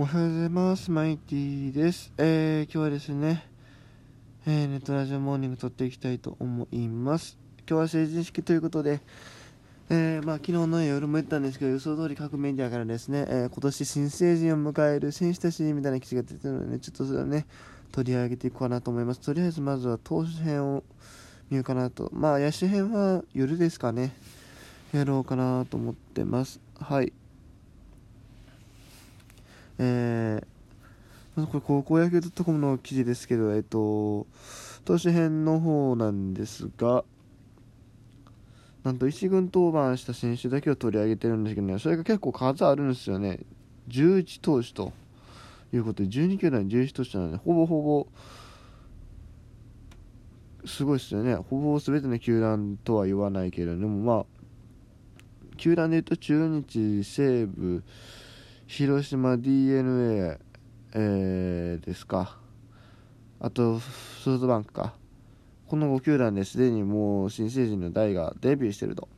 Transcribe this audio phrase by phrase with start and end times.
[0.00, 0.92] おはようございます。
[0.92, 2.12] マイティです。
[2.18, 3.44] えー、今日はですね、
[4.46, 7.36] えー、ネットラジオモーニング撮っていきたいと思います。
[7.68, 9.00] 今日は成人式ということで、
[9.90, 17.44] えー、まあ、昨日の夜も言ったんですけど、予想通り各メディアからですね、えー、今年新成人を迎える選手たちみたいな記事が出てるので、ね、ちょっとそれをね、
[17.90, 19.20] 取り上げていこうかなと思います。
[19.20, 20.84] とりあえずまずは投手編を
[21.50, 22.08] 見ようかなと。
[22.12, 24.14] まあ、野手編は夜ですかね、
[24.92, 26.60] やろうかなと思ってます。
[26.78, 27.12] はい。
[29.78, 30.46] えー、
[31.46, 34.26] これ高校野球 .com の記事ですけど、えっと、
[34.84, 37.04] 投手編の方なんですが、
[38.84, 43.40] なんと1軍登板した選手だけを取り上げてるんですけどね、それが結構数あるんですよね。
[43.88, 44.92] 11投手と
[45.72, 48.06] いうことで、12球団11投手なので、ほぼほぼ、
[50.64, 51.36] すごいですよね。
[51.36, 54.26] ほぼ全ての球団とは言わないけれども、まあ、
[55.56, 57.82] 球団で言うと中日、西武、
[58.66, 60.47] 広島 d n a
[60.94, 62.38] えー、ですか。
[63.40, 64.94] あとソフトバンクか。
[65.66, 69.08] この5球団ですでにもう新成人の代がデビューしてると。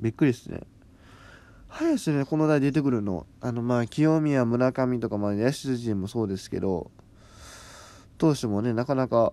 [0.00, 0.60] びっくりですね。
[1.68, 3.26] 早いですねこの代出てくるの。
[3.40, 6.90] あのまあ清宮村上とかまあ野手陣もそうですけど
[8.18, 9.32] 投手もねなかなか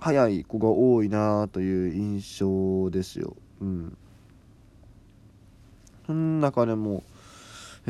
[0.00, 3.36] 早い子が多いなという印象ですよ。
[3.60, 3.98] うん。
[6.06, 7.02] その中でも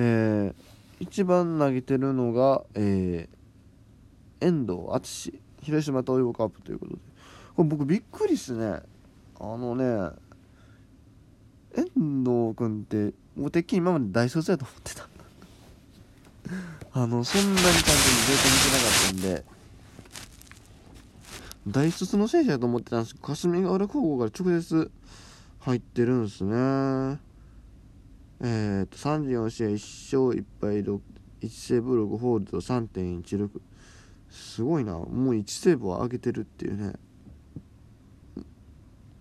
[0.01, 0.68] えー、
[1.01, 7.01] 一番投げてるのが、えー、遠藤淳広島東洋カップということで。
[7.57, 8.81] これ僕びっくりっすね。
[9.41, 9.85] あのね
[11.77, 15.09] 遠藤君ってもうてっきり今まで大卒やと思ってた
[17.01, 17.83] あのそんなに簡単に
[18.27, 19.59] データ見てなかったんで。
[21.69, 24.91] 大卒の選手やと思ってたんですけど霞ヶ浦高校から直接
[25.61, 27.21] 入ってるんですね。
[28.41, 29.73] えー、と34試合1
[30.31, 31.01] 勝1敗1
[31.49, 33.61] セーブ6ホールド3.16
[34.31, 34.93] すごいな。
[34.93, 36.95] もう1セーブを上げてるっていうね。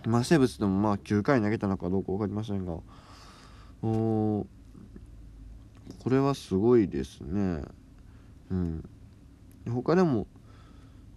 [0.05, 2.79] まあ生物でもまあ9回投げたのかどうか分かりませんが。
[3.81, 4.45] お
[6.03, 7.63] これはすごいですね。
[8.51, 8.89] うん。
[9.69, 10.27] 他でも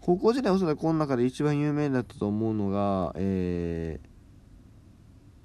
[0.00, 4.00] 高校時代おそらくこの中で一番有名だったと思うのがえ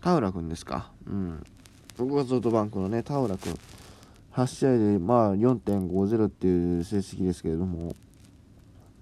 [0.02, 0.91] ー、田浦君ですか。
[1.08, 1.44] うん。
[1.97, 3.57] 僕がソフトバンクのね、田浦君、
[4.33, 7.95] 8試合で、まあ、4.50っていう成績ですけれども、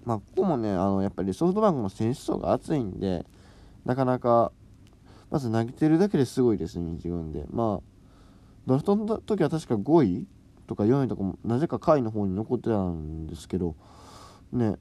[0.04, 3.26] まあ、ここもね、あの、やっぱりソフトバンクの選手層が厚いんで、
[3.84, 4.52] なかなか、
[5.30, 7.44] まず投げてるだけですごいですね、自分で。
[7.50, 7.94] まあ、
[8.66, 10.26] ドラフトの時は確か5位
[10.68, 13.74] とか4位とかも、なぜか下位の方に残ってたんですけど、
[14.52, 14.76] ね、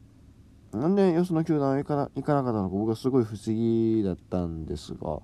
[0.71, 5.19] なんでよその球団行かな行かなかったのか僕はすごい不思議だったんですが、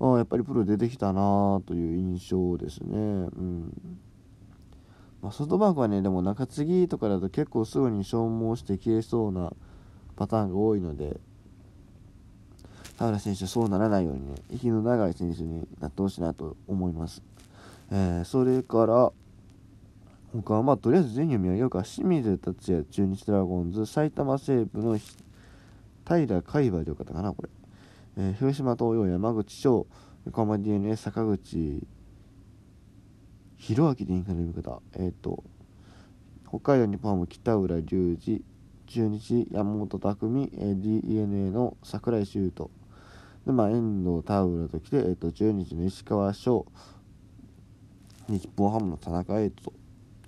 [0.00, 2.96] あやっぱりプロ出てきたなという印象ですね。
[2.96, 3.98] うん
[5.22, 9.52] まあ、ソフトバンクはね、でも中継ぎとかだと結構すぐに消耗して消えそうな
[10.16, 11.20] パターンが多いので、
[12.96, 17.22] 田原選手はそうならないようにね、息の長い選手になってほしいなと思います。
[17.90, 19.12] えー、それから、
[20.32, 24.96] 他はまあとりあえず全員読みはようか清水達也中日ドラゴンズ埼玉西武の
[26.06, 27.48] 平海馬でよかったかなこれ
[28.16, 29.86] えー、広島東洋山口翔
[30.26, 31.86] 横浜 d n a 坂口
[33.56, 34.80] 弘明でいいかな読み方。
[34.94, 35.44] えっ、ー、と
[36.48, 38.44] 北海道日本ハム北浦隆二
[38.86, 42.70] 中日山本匠、えー、d n a の櫻井修斗。
[43.46, 46.66] でまあ遠藤田浦ときて、えーと、中日の石川翔
[48.28, 49.72] 日本ハムの田中瑛斗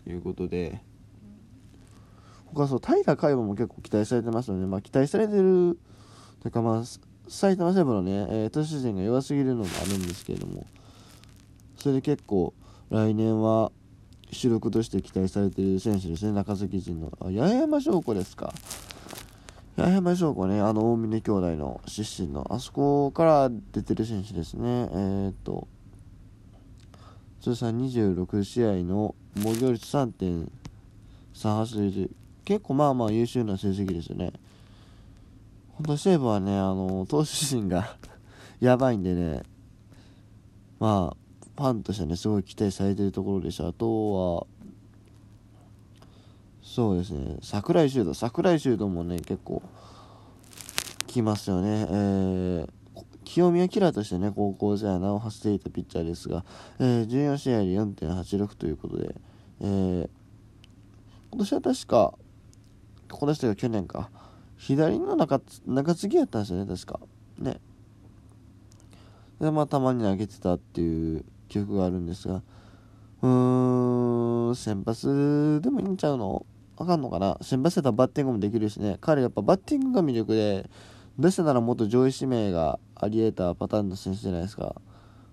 [0.04, 0.82] ということで。
[2.54, 5.78] 他そう平海馬も結構期待されてますので、まあ、期待されてる
[6.40, 6.82] というかまあ
[7.32, 10.66] 埼玉西部のね、えー、投手陣が弱すぎるのもあるんですけれども
[11.78, 12.52] それで結構
[12.90, 13.72] 来年は
[14.30, 17.10] 主力として期待されてる選手ですね中崎陣の。
[17.20, 18.52] 八重山翔子ですか。
[19.76, 24.68] 八重山翔子ねあの大峰兄弟の出身のあそこから出てる選手ですね。
[24.68, 25.68] えー、っと
[27.40, 32.10] 通算26試合の防御率3.38という
[32.44, 34.32] 結構まあまあ優秀な成績ですよね。
[35.72, 37.96] 本当西武はね、あの、投手陣が
[38.60, 39.42] やばいんでね、
[40.78, 41.16] まあ、
[41.56, 43.68] ファンとしてね、すごい期待されてるところでした。
[43.68, 44.46] あとは、
[46.62, 49.62] そうですね、櫻井修斗、櫻井修斗もね、結構、
[51.12, 51.86] 来ますよね。
[51.90, 52.68] えー、
[53.24, 56.42] 清宮キラーとしてね、高校生は名を馳せていたピッチャーですが、
[56.78, 59.14] えー、14試合で4.86ということで、
[59.60, 60.08] えー、
[61.30, 62.14] 今年は確か、
[63.10, 64.10] 今年というか去年か、
[64.62, 67.00] 左の中中継ぎやったんですよね確か。
[67.38, 67.60] ね。
[69.40, 72.42] でまあたまに投げてたっていう記憶があるんですが。
[73.22, 76.46] うーん先発でもいいんちゃうの？
[76.76, 77.38] あかんのかな？
[77.42, 78.98] 先発だったらバッティングもできるしね。
[79.00, 80.70] 彼やっぱバッティングが魅力で
[81.18, 84.76] 出したならもっと上位指名があり得たパターンの選手じゃないですか。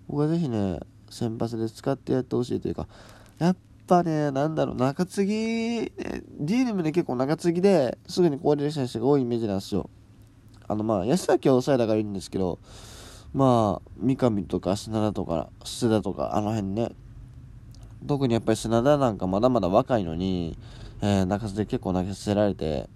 [0.08, 0.80] 僕はぜひね
[1.12, 2.88] 先発で使ってやってほしいというか
[3.38, 3.56] やっ
[3.90, 5.92] ぱねなんだろう中継ぎ、
[6.40, 9.90] D でもね結構中継ぎですぐに壊れる選手が多いイメージなんですよ
[10.68, 12.60] あのまあ安崎は抑えだからいいんですけど
[13.34, 16.92] まあ三上とか砂田とか須田とかあの辺ね
[18.08, 20.58] 特にやっぱり砂田なんかまだまだ若いのに、
[21.02, 22.88] えー、中洲で結構投げさせられて、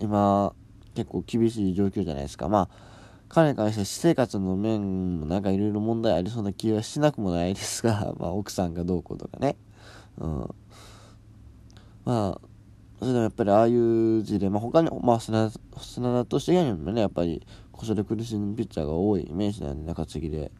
[0.00, 0.52] 今、
[0.94, 2.48] 結構厳しい状況じゃないですか。
[2.48, 2.93] まあ、
[3.34, 9.56] 彼に関して私生活の面もなんかいろいろ問題ありそうな気はしなくもないですが、 まあ、奥さんがどうこうとかね。
[10.18, 10.54] うん。
[12.04, 12.40] まあ、
[13.00, 20.52] それでもやっぱりああいう事例、まあ、他に、まあ砂、田として以外にもね、やっぱり故障で苦しむピッチャーが多いイメージなんで、中継ぎで。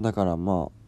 [0.00, 0.78] だからまあ、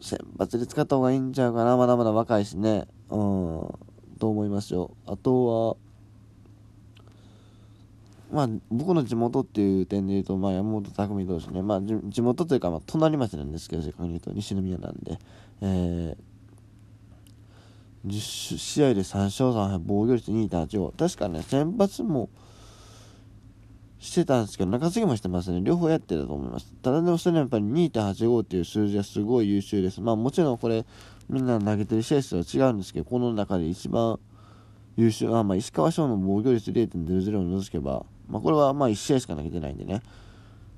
[0.00, 3.18] 選抜で使った方がいいんちゃうかなまだまだ若いしねうん
[4.18, 5.83] と思いますよあとは
[8.34, 15.18] まあ僕の地元っていう点で言うと、まあ、山本匠投手ね、まあ、地元というか、まあ、隣町なんですけど正確に言うと西宮なんで、
[15.60, 16.16] えー、
[18.06, 22.28] 10試合で3勝3敗防御率2.85確かね先発も
[24.00, 25.60] してたんですけど、中継ぎもしてますね。
[25.62, 26.74] 両方やってたと思います。
[26.82, 30.02] ただでもそれはやっぱり2.85っていう数字はすごい優秀です。
[30.02, 30.84] まあもちろんこれ、
[31.30, 34.20] みんな投げてる試合数は違うんですけど、この中で一番
[34.96, 40.02] 優秀、あまあ石川翔の防御率0.00を除けば、まあこれはまあ1試合しか投げてないんでね、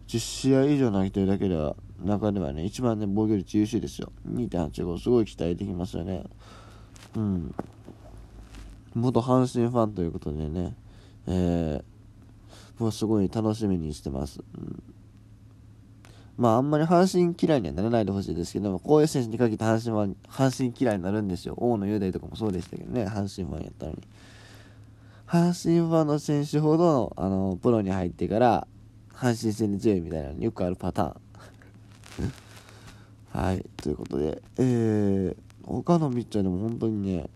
[0.08, 4.12] 10試合以上投げてるだけでは、中ではね、一番ね、防御率優秀ですよ。
[4.28, 6.24] 2.85、すごい期待できますよね。
[7.16, 7.54] うん。
[8.94, 10.74] 元阪神ファンということでね、
[11.26, 11.96] えー
[12.78, 14.40] もうすごい楽しみにしてます。
[14.40, 14.82] うん、
[16.36, 21.54] まああんまり阪神嫌いにはならないでほしいですけども、こういう選手に限って阪神は阪神嫌いになるんですよ。
[21.56, 23.98] 大野雄大とかもそうでしたけどね、阪神ファンやったのに。
[25.26, 28.66] 阪神ファンの選手ほど、あの、プロに入ってから、
[29.12, 32.32] 阪神戦に強いみたいなのによくあるパターン。
[33.46, 35.36] はい、ということで、えー、
[35.66, 37.28] 他のピッチャーでも本当にね、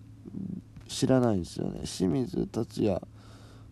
[0.89, 1.81] 知らないんですよね。
[1.85, 3.01] 清水達也、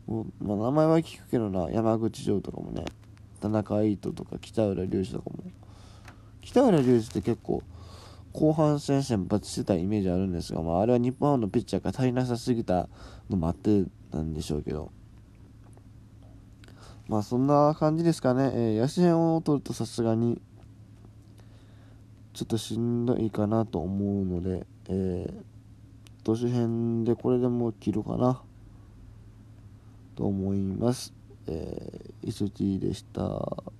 [0.08, 2.84] もう、まあ、名前は聞くけどな山口城とかもね
[3.40, 5.36] 田中愛斗とか北浦龍二とかも
[6.40, 7.62] 北浦龍二って結構
[8.38, 12.88] 後半戦先発してたイメージあるんですが、まあ、あれは日本ハムのピッチャーが足りなさすぎた
[13.28, 13.82] のもあって
[14.12, 14.92] なんでしょうけど
[17.08, 20.40] まあそんな感じですかね、えー、野手編を取るとさすがに
[22.32, 25.32] ちょっとしんどいかなと思うので、えー、
[26.22, 28.40] 投手編でこれでも切るかな
[30.14, 31.12] と思います。
[31.48, 33.72] えー、イスティでした。